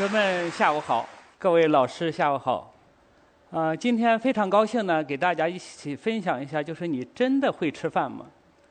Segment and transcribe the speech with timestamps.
[0.00, 1.06] 同学们下午好，
[1.38, 2.72] 各位老师下午好。
[3.50, 8.24] 呃，今天非常高兴呢，给大家一起分享一下，就是你真的会吃饭吗？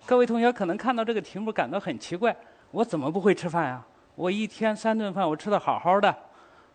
[0.07, 2.35] 各位同学可能看到这个题目感到很奇怪，
[2.71, 3.85] 我怎么不会吃饭呀？
[4.15, 6.15] 我一天三顿饭，我吃的好好的。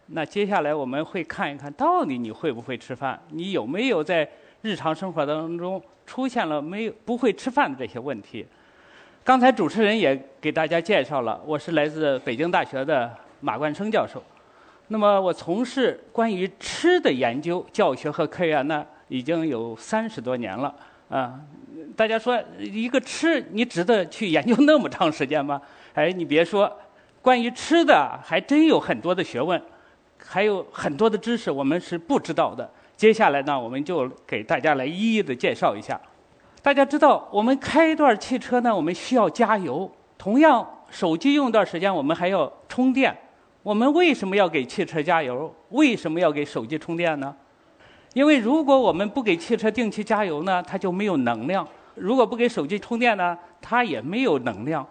[0.07, 4.29] 那接下来我们会看一看到底你会不会吃饭，你有没有在
[4.63, 8.47] 日常生活当中出现了没有不会吃饭的这些问题？
[9.25, 14.23] 刚才主持人也给大家介绍了，我是来自北京大学的马冠生教授。
[14.89, 20.75] 那么我从事关于吃的研究、教学和科研呢，已经有三十多年了。
[21.09, 21.39] 啊，
[21.97, 25.61] 大家说一个吃，你值得去研究那么长时间吗？
[25.95, 26.71] 哎，你别说，
[27.23, 29.61] 关于吃的还真有很多的学问，
[30.19, 32.69] 还有很多的知识我们是不知道的。
[32.97, 36.01] 接下来呢，我们就给大家来一一的介绍一下。
[36.63, 43.17] 大家知道，我们开一段汽车呢，我们需要加油；同样，手机用一段时间，我们还要充电。
[43.65, 45.53] 我们为什么要给汽车加油？
[45.71, 47.35] 为什么要给手机充电呢？
[48.13, 54.87] 因为如果我们不给汽车定期加油呢，它就没有能量；如果不给手机充电呢，它也没有能量。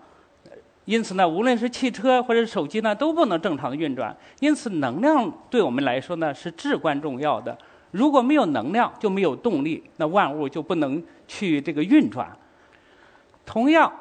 [0.86, 4.14] 因此呢，无论是汽车或者手机呢，都不能正常的运转。
[4.40, 7.56] 因此，能量对我们来说呢是至关重要的。
[7.92, 12.36] 如果没有能量，就没有动力，那万物就不能去这个运转。
[13.46, 13.94] 同样，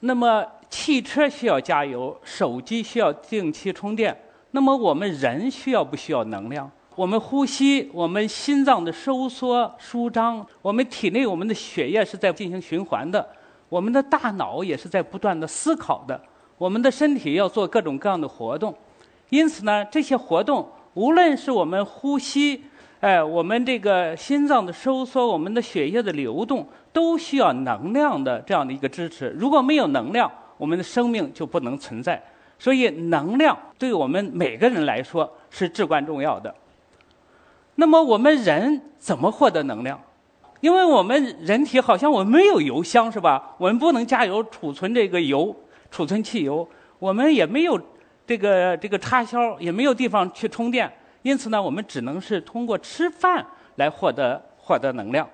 [0.00, 0.42] 那么
[0.74, 4.14] 汽车需要加油，手机需要定期充电。
[4.50, 6.68] 那么我们人需要不需要能量？
[6.96, 13.24] 我们呼吸，我们心脏的收缩舒张，我们体内我们的血液是在进行循环的，
[13.68, 16.20] 我们的大脑也是在不断的思考的，
[16.58, 18.74] 我们的身体要做各种各样的活动。
[19.28, 22.64] 因此呢，这些活动，无论是我们呼吸，
[22.98, 29.28] 哎，我们这个心脏的收缩，我们的血液的流动，都需要能量的这样的一个支持。
[29.38, 32.22] 如果没有能量，我们的生命就不能存在。
[32.58, 36.54] 所以，能量对我们每个人来说是至关重要的。
[37.74, 40.00] 那么，我们人怎么获得能量？
[40.60, 43.54] 因为我们人体好像我们没有油箱，是吧？
[43.58, 45.54] 我们不能加油储存这个油，
[45.90, 46.66] 储存汽油。
[46.98, 47.78] 我们也没有
[48.26, 50.90] 这个这个插销，也没有地方去充电。
[51.22, 53.44] 因此呢，我们只能是通过吃饭
[53.76, 55.28] 来获得获得能量。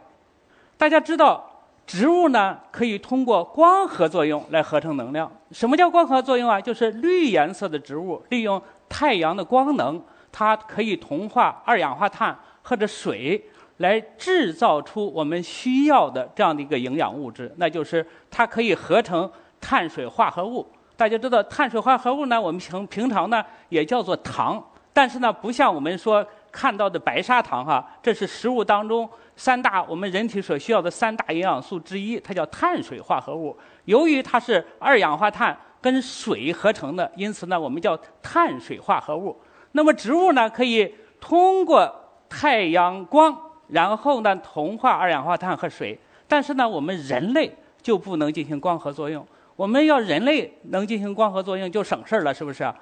[0.77, 1.50] 大家知道，
[1.91, 5.29] 植物呢可以通过光合作用来合成能量。
[5.51, 6.61] 什么叫光合作用啊？
[6.61, 13.45] 就是绿颜色的植物利用太阳的光能，它可以同化二氧化碳或者水，
[13.79, 19.29] 来制造出我们需要的这样的一个营养物质，那就是它可以合成
[19.61, 20.65] 碳水化合物。
[20.97, 24.65] 大家知道，碳水化合物呢，我们平平常呢也叫做糖。
[24.93, 33.57] 但是呢，不像我们说看到的白砂糖哈，这是食物当中三大我们人体所需要的三大营养素之一，它叫碳水化合物。
[33.85, 39.41] 由于它是二氧化碳跟水合成的，因此呢，我们叫碳水化合物。
[39.73, 41.91] 那么植物呢，可以通过
[42.29, 43.37] 太阳光，
[43.69, 45.99] 然后呢同化二氧化碳和水。
[46.27, 49.27] 但是呢，我们人类就不能进行光合作用。
[49.57, 52.73] 我们要人类能进行光合作用，就省事儿了，是不是？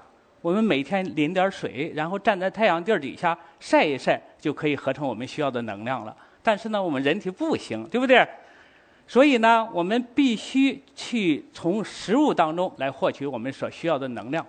[0.41, 6.17] 我们每天淋点水，然后站在太阳地儿底下晒一晒，就可以合成我们需要的能量了。
[6.43, 8.27] 但是呢，我们人体不行，对不对？
[9.07, 14.45] 所以呢，我们必须去从食物当中来获取我们所需要的能量。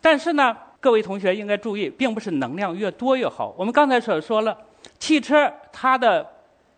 [0.00, 3.54] 但是呢，各位同学应该注意，并不是能量越多越好。
[3.56, 4.56] 我们刚才所说了，
[4.98, 6.26] 汽车它的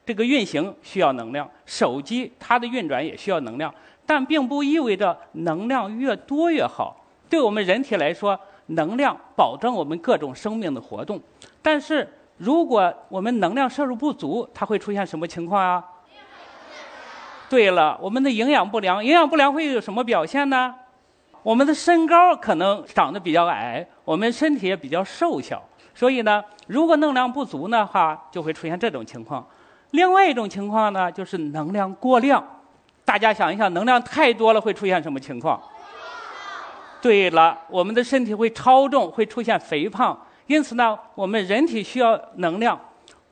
[0.04, 3.72] 这个运行需要能量，手机它的运转也需要能量，
[4.04, 7.05] 但并不意味着能量越多越好。
[7.28, 11.20] 对我们人体来说，能量保证我们各种生命的活动。
[11.62, 15.84] 但是，如果我们能量摄入不足，它会出现什么情况啊？
[17.48, 20.74] 对了，我们的营养不良，营养不良会有什么表现呢？
[21.42, 25.62] 我们的身高可能长得比较矮，我们身体也比较瘦小。
[25.94, 29.46] 所以呢，如果能量不足的话，就会出现这种情况。
[29.92, 32.44] 另外一种情况呢，就是能量过量。
[33.04, 35.62] 大家想一想，能量太多了会出现什么情况？
[37.00, 40.18] 对了，我们的身体会超重，会出现肥胖。
[40.46, 42.78] 因此呢，我们人体需要能量，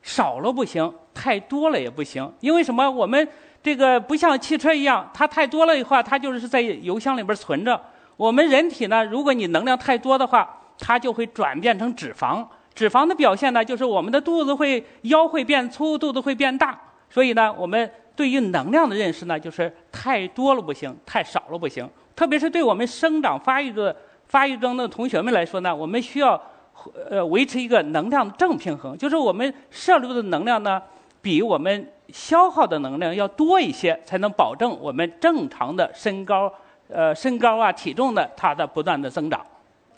[0.01, 2.31] 少了不行，太多了也不行。
[2.39, 2.89] 因为什么？
[2.89, 3.27] 我们
[3.63, 7.79] 这个不像汽车一样，它太多了的话，它就是在油箱里边存着。
[8.17, 12.45] 我们人体呢，如果你能量太多的话，它就会转变成脂肪。
[12.73, 16.77] 脂肪的表现呢，就是我们的肚子会腰会变粗，肚子会变大。
[17.09, 21.89] 所以呢，我们对于能量的认识呢，就是太多了不行，太少了不行。
[22.15, 23.95] 特别是对我们生长发育的
[24.27, 26.41] 发育中的同学们来说呢，我们需要
[27.09, 30.81] 呃维持一个能量正平衡，就是我们摄入的能量呢，
[31.21, 36.51] 比我们消耗的能量要多一些，才能保证我们正常的身高
[36.87, 39.45] 呃身高啊体重的它的不断的增长。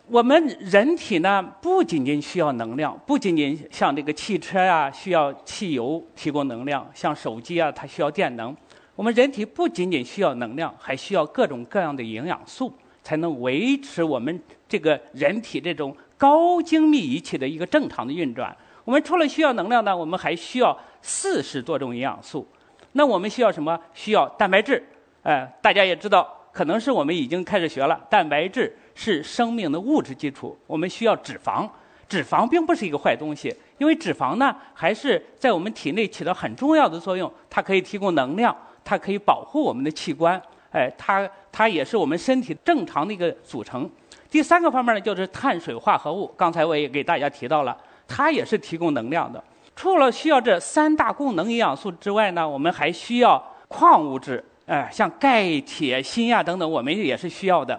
[0.10, 8.56] 我们人体呢，不仅仅需要能量，不仅仅像这个汽车啊需要汽油提供能量，像手机啊它需要电能。
[8.98, 12.74] 我们人体不仅仅需要能量，还需要各种各样的营养素，
[13.04, 18.58] 才能维持我们这个人体这种高精密仪器的一个正常的运转。
[18.84, 22.48] 我们除了需要能量呢，我们还需要四十多种营养素。
[22.94, 23.80] 那我们需要什么？
[23.94, 24.84] 需要蛋白质。
[25.22, 30.58] 哎，大家也知道，可能是我们已经开始学了，蛋白质是生命的物质基础。
[30.66, 31.70] 我们需要脂肪，
[32.10, 37.32] 脂肪并不是一个坏东西，因为脂肪呢，还是在我们体内起到很重要的作用。
[37.48, 38.56] 它可以提供能量，
[38.88, 40.42] 它可以保护我们的器官。
[40.72, 43.90] 哎，它它也是我们身体正常的一个组成。
[44.30, 46.34] 第三个方面呢，就是碳水化合物。
[46.38, 47.76] 刚才我也给大家提到了，
[48.08, 49.44] 它也是提供能量的。
[49.76, 57.78] 除了需要这三大功能营养素之外呢，我们还需要矿物质，哎，像钙、铁、锌呀等等，我们也是需要的。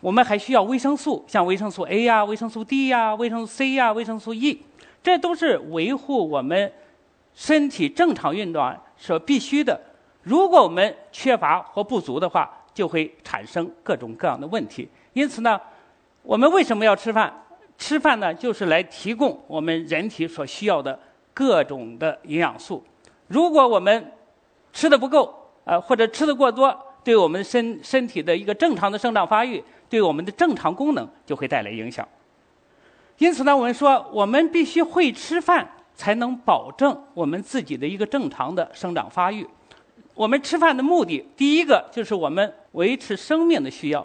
[0.00, 4.62] 我们还需要维生素，像维生素 A 呀、维生素 D 呀、维生素 C 呀、维生素 E，
[5.02, 6.72] 这都是维护我们
[7.34, 9.80] 身体正常运转所必须的。
[10.28, 14.86] 如果我们缺乏或不足的话，就会产生各种各样的问题。
[15.14, 15.58] 因此呢，
[16.22, 17.32] 我们为什么要吃饭？
[17.78, 20.98] 吃饭呢，就是来提供我们人体所需要的。
[21.38, 22.82] 各种的营养素，
[23.28, 24.12] 如果我们
[24.72, 25.32] 吃的不够，
[25.62, 32.04] 呃，或者吃的过多，对我们身身体的一个正常的生长发育，对我们的正常功能就会带来影响。
[33.18, 35.64] 因此呢，我们说，我们必须会吃饭，
[35.94, 39.46] 才能保证我们自己的一个正常的生长发育。
[40.18, 44.04] 我们吃饭的目的，第一个就是我们维持生命的需要。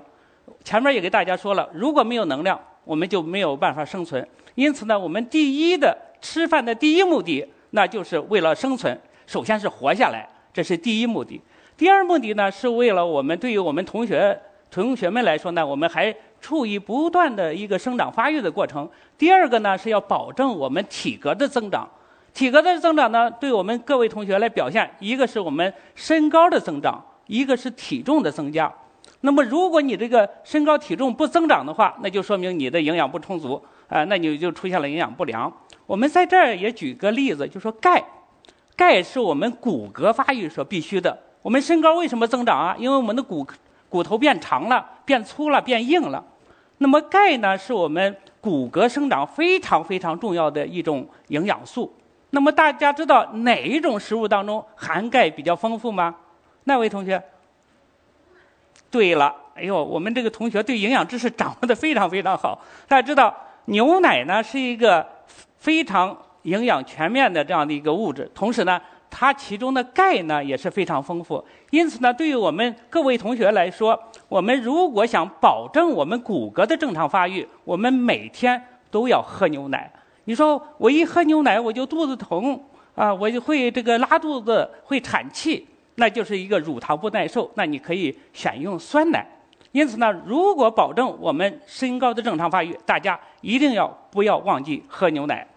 [0.63, 4.24] 前面也给大家说了，如果没有能量，我们就没有办法生存。
[4.54, 5.98] 因此呢，我们第一的。
[6.21, 8.98] 吃饭的第一目的，那就是为了生存。
[9.27, 11.42] 首先是活下来，这是第一目的。
[11.75, 14.39] 第二目的呢，是为了我们对于我们同学
[14.71, 18.88] 同学们来说呢，我们还处于不断的一个生长发育的过程。
[19.18, 21.89] 第二个呢，是要保证我们体格的增长。
[22.33, 28.71] 体格的增长呢，对我们各位同学来表现，一个是我们身高的增长，一个是体重的增加。
[29.21, 35.51] 那么，如果你这个身高体重不增长的话，那就说明你的营养不充足啊，那你就出现了营养不良。
[35.85, 38.03] 我们在这儿也举个例子，就说钙，
[38.75, 41.18] 钙是我们骨骼发育所必须的。
[41.41, 42.75] 我们身高为什么增长啊？
[42.79, 43.45] 因为我们的骨
[43.89, 46.24] 骨头变长了、变粗了、变硬了。
[46.79, 51.94] 那么钙呢，是我们骨骼生长非常非常重要的一种营养素。
[52.33, 56.15] 那么大家知道哪一种食物当中含钙比较丰富吗？
[56.65, 57.21] 那位同学？
[58.89, 62.59] 对了，哎呦，我们这个同学对营养知识掌握的非常非常好。
[62.88, 63.35] 大家知道
[63.65, 65.07] 牛奶呢是一个。
[65.63, 71.41] 非常营养全面的这样的一个物质，同时呢，它其中的钙呢也是非常丰富。
[71.71, 73.97] 因此呢，对于我们各位同学来说，
[74.27, 79.89] 我们如果想保证我们骨骼的正常发育，我们每天都要喝牛奶。
[80.25, 82.59] 你说我一喝牛奶我就肚子疼
[82.95, 87.51] 啊，我就会这个拉肚子，会产气，那就是一个乳糖不耐受。
[87.55, 89.27] 那你可以选用酸奶。
[89.71, 95.47] 因此呢，如果保证我们身高的正常发育，大家一定要不要忘记喝牛奶。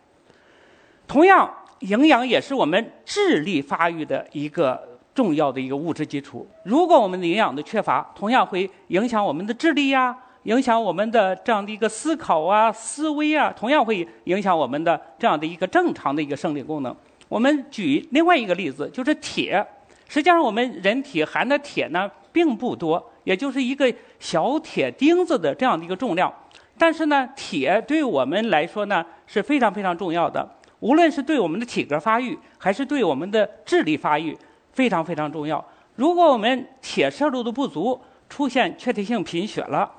[1.07, 1.49] 同样，
[1.81, 6.49] 营养也是我们智力发育的一个重要的一个物质基础。
[6.65, 10.17] 如果我们的营养的缺乏，同样会影响我们的智力呀，
[10.47, 16.97] 影响我们的这样的一个思考啊、思维啊，同样会影响我们的这样的一个正常的一个生理功能。
[17.29, 19.67] 我们举另外一个例子，就是铁。
[20.09, 26.33] 实际上，我们人体含的铁呢并不多，也就是一个小铁钉子的这样的一个重量。
[26.79, 30.49] 但是呢，铁对我们来说呢是非常非常重要的。
[30.79, 34.39] 无论是对我们的体格发育，还是对我们的智力发育，
[34.71, 35.65] 非常非常重要。
[35.97, 39.91] 如果我们铁摄入的不足，出现缺铁性贫血了，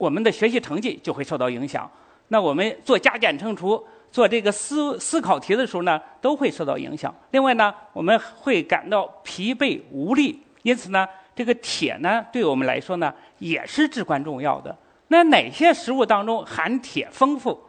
[0.00, 1.88] 我们的学习成绩就会受到影响。
[2.28, 7.14] 那我们做加减乘除、做这个思思考题的时候呢，都会受到影响。
[7.32, 10.42] 另外呢，我们会感到疲惫无力。
[10.62, 14.74] 因此呢，这个铁呢，对我们来说呢，也是至关重要的。
[15.08, 17.60] 那哪些食物当中含铁丰富？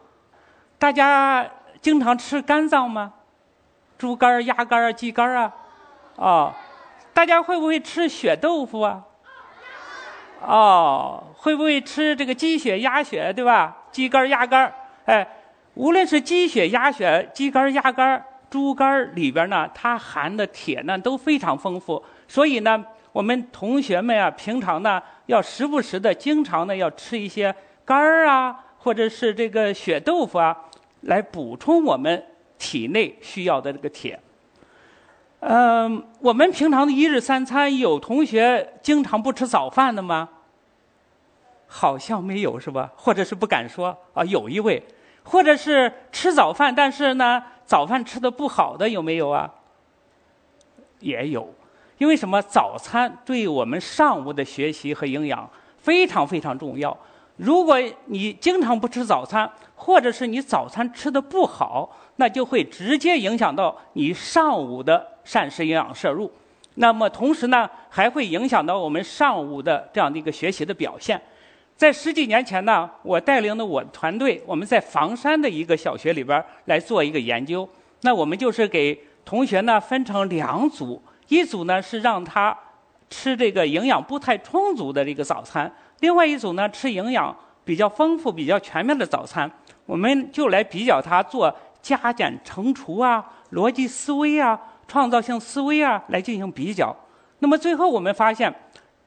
[0.80, 1.46] 大家。
[1.82, 3.12] 经常吃肝脏吗？
[3.98, 5.52] 猪肝鸭肝鸡肝啊，
[6.16, 6.54] 哦，
[7.12, 9.04] 大家会不会吃血豆腐啊？
[10.46, 13.78] 哦，会不会吃这个鸡血鸭血对吧？
[13.92, 14.74] 鸡肝鸭肝
[15.06, 15.28] 哎，
[15.76, 22.04] 无论是鸡血鸭血、鸡肝鸭肝猪肝里边呢，它含的铁呢都非常丰富。
[22.28, 27.54] 所以呢，我们同学们啊，平常呢要时不时的、经常的要吃一些
[27.86, 30.58] 肝儿啊，或者是这个血豆腐啊。
[31.02, 32.24] 来补充我们
[32.60, 34.20] 体内需要的这个铁。
[35.42, 40.30] 嗯，我们平常的一日三餐，有同学经常不吃早饭的吗？
[41.66, 42.92] 好像没有是吧？
[42.96, 44.84] 或者是不敢说啊，有一位，
[45.24, 49.50] 或者是吃早饭，但是呢，早饭吃的不好的有没有啊？
[51.00, 51.52] 也有，
[51.98, 52.40] 因为什么？
[52.44, 56.96] 早餐对我们上午的学习和营养非常非常重要。
[57.38, 61.90] 如果你经常不吃早餐，或者是你早餐吃的不好，
[62.22, 66.32] 那就会直接影响到你上午的膳食营养摄入。
[66.76, 71.20] 那么同时呢，还会影响到我们上午的这样的一个学习的表现。
[71.76, 77.68] 在十几年前呢，我带领的我团队，我们在房山的一个小学里边来做一个研究。
[78.02, 82.56] 那我们就是给同学呢分成两组，一组呢是让他
[83.10, 87.36] 吃这个营养不太充足的这个早餐，另外一组呢吃营养
[87.66, 89.52] 比较丰富、比较全面的早餐。
[89.88, 96.96] 我们就来比较他做加减乘除啊、逻辑思维啊、创造性思维啊来进行比较。
[97.40, 98.54] 那么最后我们发现，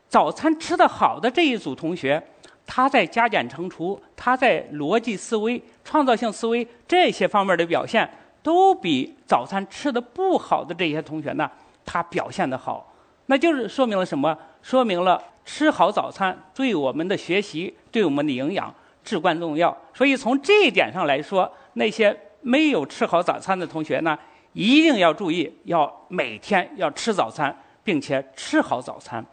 [0.09, 2.23] 早餐吃得好的这一组同学，
[2.67, 8.09] 他在加减乘除、他在逻辑思维、创造性思维这些方面的表现。
[8.45, 11.51] 都比早餐吃的不好的这些同学呢，
[11.83, 12.93] 他表现的好，
[13.25, 14.37] 那就是说明了什么？
[14.61, 19.75] 说明了吃好早餐对我们的学习、对我们的营养至关重要。
[19.95, 22.15] 所以从这一点上来说，那些
[22.45, 24.17] 没有吃好早餐的同学呢，
[24.53, 29.25] 一定要注意，要每天要吃早餐，并且吃好早餐。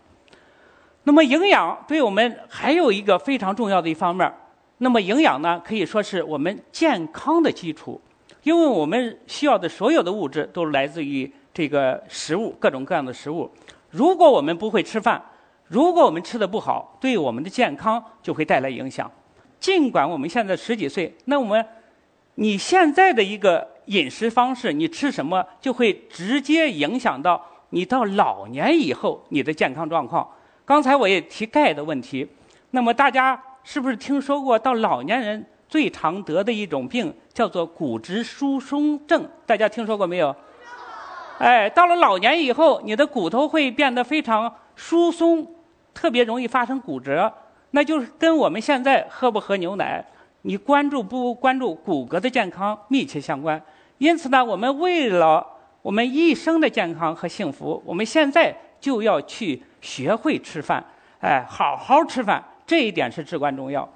[1.04, 4.32] 那么营养对我们还有一个非常重要的一方面，
[4.78, 8.02] 那么营养呢，可以说是我们健康的基础。
[8.44, 13.48] 因为我们需要的所有的物质都来自于这个食物，各种各样的食物。
[13.92, 15.22] 如果我们不会吃饭，
[15.68, 19.12] 如果我们吃的不好，对我们的健康就会带来影响。
[19.60, 21.64] 尽管我们现在十几岁，那我们
[22.36, 30.28] 你现在的一个饮食方式，你吃什么，就会直接影响到你到老年以后你的健康状况。
[30.66, 32.28] 刚才我也提钙的问题，
[32.72, 35.46] 那么大家是不是听说过到老年人？
[35.68, 40.36] 最常得的一种病叫做骨质疏松症，大家听说过没有？
[41.38, 45.48] 哎，到了老年以后，你的骨头会变得非常疏松，
[45.94, 47.34] 特别容易发生骨折。
[47.72, 50.06] 那就是跟我们现在喝不喝牛奶，
[50.44, 53.62] 你关注不关注骨骼的健康密切相关。
[53.98, 55.46] 因此呢，我们为了
[55.82, 60.84] 我们一生的健康和幸福，我们现在就要去学会吃饭，
[61.20, 63.88] 哎，好好吃饭，这一点是至关重要。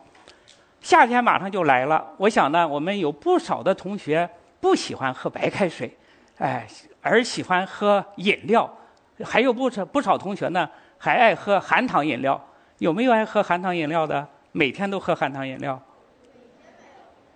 [0.82, 5.98] 夏天马上就来了，我想呢，我们有不少的同学不喜欢喝白开水，
[6.38, 6.68] 哎，
[7.02, 8.72] 而喜欢喝饮料，
[9.24, 12.40] 还有不少不少同学呢，还爱喝含糖饮料。
[12.78, 14.28] 有没有爱喝含糖饮料的？
[14.52, 15.82] 每天都喝含糖饮料？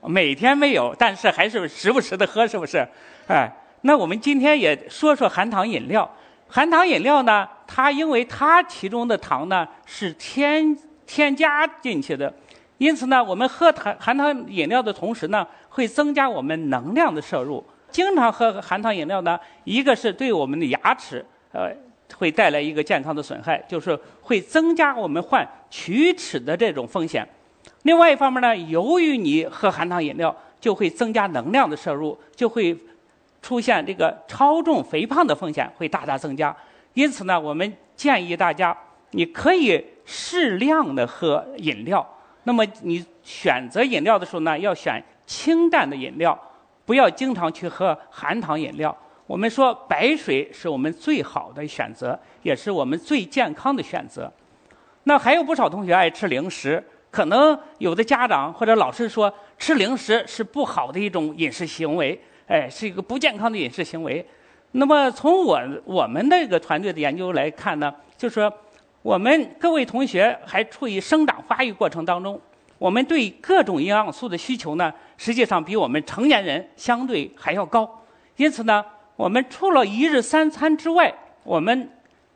[0.04, 2.88] 每天没有，但是还是时不时的喝，是不是？
[3.28, 3.52] 哎，
[3.82, 6.10] 那我们今天也说说含糖饮料。
[6.48, 10.76] 含糖饮料呢，它因为它其中的糖呢是添
[11.06, 12.34] 添加进去的。
[12.78, 17.64] 因此呢，我们喝含含糖饮料的同时呢，会增加我们能量的摄入。
[17.92, 21.70] 经常喝含糖饮料呢，一个是对我们的牙齿呃
[22.16, 27.28] 会带来一个健康的损害，就是会增加我们患龋齿的这种风险。
[27.84, 32.78] 另外一方面呢，由于你喝含糖饮料，就会增加能量的摄入，就会
[33.42, 36.56] 出现这个超重肥胖的风险会大大增加。
[36.94, 38.76] 因此呢，我们建议大家，
[39.12, 42.06] 你可以适量的喝饮料。
[42.44, 46.38] 那么你选择饮料的时候呢，要选清淡的饮料，
[46.86, 48.96] 不要经常去喝含糖饮料。
[49.28, 54.32] 我们说白水是我们最好的选择，也是我们最健康的选择。
[55.04, 64.26] 那还有不少同学爱吃零食，可能有的家长或者老师说吃零食是不好的一种饮食行为，哎，是一个不健康的饮食行为。
[64.72, 68.52] 那么从我我们那个团队的研究来看呢，就是说。
[69.02, 72.40] 我们各位同学还处于生长发育过程当中，
[72.78, 77.90] 我们对各种营养素的需求呢，实际上比我们成年人相对还要高。
[78.36, 78.84] 因此呢，
[79.16, 81.12] 我们除了一日三餐之外，
[81.46, 81.90] 我们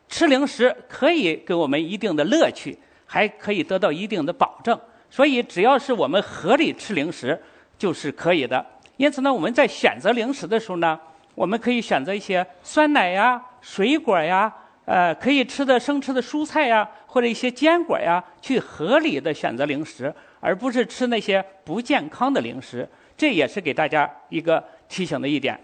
[0.08, 2.78] 吃零食可以给我们一定的乐趣，
[3.14, 4.76] 还可以得到一定的保证。
[5.08, 7.40] 所以，只要是我们合理吃零食，
[7.78, 8.66] 就是可以的。
[8.96, 10.98] 因此呢，我们在选择零食的时候呢，
[11.36, 14.52] 我们可以选择一些酸奶呀、水果呀。
[14.84, 22.86] 呃，可以吃的生吃的蔬菜呀，或者一些坚果呀，去合理的选择零食，而不是吃那些不健康的零食。
[23.16, 25.56] 这也是给大家一个提醒的一点。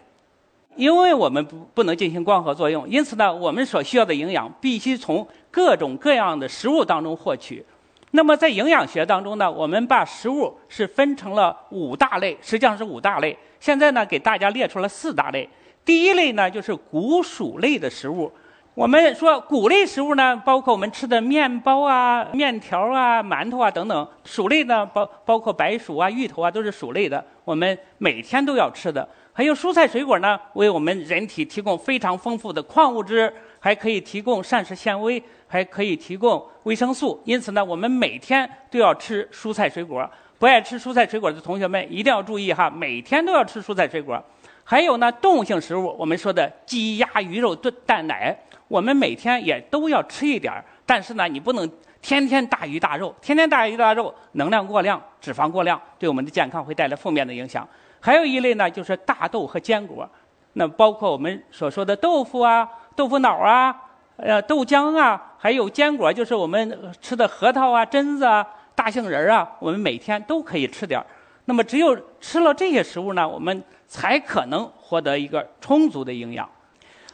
[0.77, 7.65] 因为我们不不能进行光合作用，因此呢，我们所需要的营养必须从各种各样的食物当中获取。
[8.13, 13.37] 那么在营养学当中呢，我们把食物是分成了五大类，实际上是五大类。
[13.61, 15.49] 现在呢，给大家列出了四大类。
[15.85, 18.31] 第一类呢，就是谷薯类的食物。
[18.75, 29.07] 我们说谷类食物呢，包括我们吃的面包啊、面条啊、馒头啊等等；薯类呢，包包括白薯啊、芋头啊，都是薯类的，我们每天都要吃的。
[29.33, 37.21] 还有蔬菜水果呢，为我们人体提供非常丰富的矿物质，还可以提供膳食纤维，还可以提供维生素。
[37.25, 40.09] 因此呢，我们每天都要吃蔬菜水果。
[40.39, 44.23] 不爱吃蔬菜水果的同学们一定要注意哈，每天都要吃蔬菜水果。
[44.63, 48.35] 还有呢，动物性食物，我们说的鸡鸭鱼肉炖蛋奶。
[48.69, 51.69] 我们每天也都要吃一点儿，但是呢，你不能
[52.01, 57.69] 天天大鱼大肉，天天大鱼大肉，能量过量，脂肪过量，对我们的健康会带来负面的影响。
[57.99, 60.09] 还有一类呢，就是大豆和坚果，
[60.53, 63.75] 那包括我们所说的豆腐啊、豆腐脑啊、
[64.23, 71.07] 呃豆浆啊，还有坚果，就是我们吃的核桃啊、榛子啊、大杏仁啊，我们每天都可以吃点儿。
[71.47, 76.49] 那么，只有吃了这些食物呢，我们才可能获得一个充足的营养。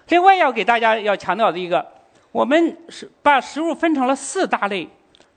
[0.09, 1.85] 另外要给大家要强调的一个，
[2.33, 4.87] 我们是把食物分成了四大类，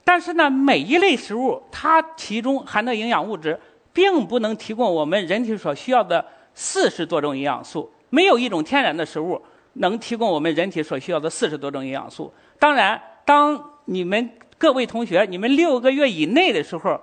[0.04, 3.58] 但是呢，每一类食物它其中含的营养物质，
[3.92, 7.90] 并不能提供我们人体所需要的四十多种营养素。
[8.10, 9.40] 没有一种天然的食物
[9.74, 12.32] 能提供我们人体所需要的四十多种营养素。
[12.58, 17.00] 当然，当你们各位同学你们六个月以内的时候，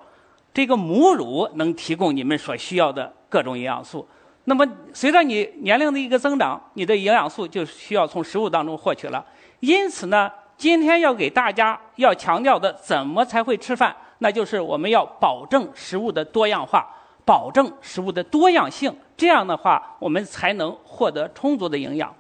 [0.54, 4.08] 这个母乳能提供你们所需要的各种营养素。
[4.46, 9.26] 那么，随着你年龄的一个增长，你的营养素就需要从食物当中获取了。
[9.60, 13.96] 因此呢，今天要给大家要强调的，怎么才会吃饭？
[14.20, 16.88] 那就是我们要保证食物的多样化，
[17.26, 18.96] 保证食物的多样性。
[19.18, 22.12] 这样的话，我们才能获得充足的营养。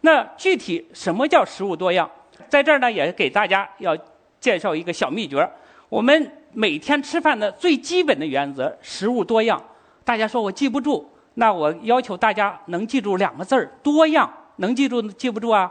[0.00, 2.08] 那具体什么叫食物多样？
[2.48, 3.96] 在这儿呢，也给大家要
[4.40, 5.48] 介绍一个小秘诀。
[5.88, 9.62] 我们每天吃饭的最基本的原则，食物多样。
[10.04, 11.10] 大家说我记不住。
[11.34, 15.70] 那我要求大家能记住两个字儿“多样”，能记住记不住啊？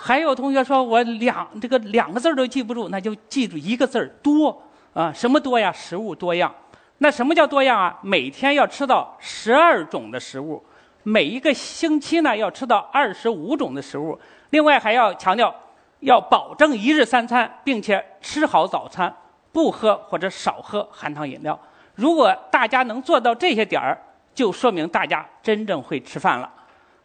[0.00, 4.60] 还有同学说我两这个两个字儿都记不住，那就记住一个字儿“多”
[4.94, 5.12] 啊？
[5.12, 5.70] 什么多呀？
[5.70, 6.52] 食物多样。
[6.98, 7.96] 那什么叫多样啊？
[8.02, 10.60] 每天要吃到十二种的食物，
[11.02, 14.18] 每一个星期呢要吃到二十五种的食物。
[14.50, 15.54] 另外还要强调，
[16.00, 19.14] 要保证一日三餐，并且吃好早餐，
[19.52, 21.58] 不喝或者少喝含糖饮料。
[21.94, 23.96] 如果大家能做到这些点儿，
[24.34, 26.50] 就说明大家真正会吃饭了，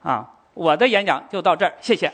[0.01, 0.29] 啊！
[0.53, 2.11] 我的演讲就到这儿，谢谢。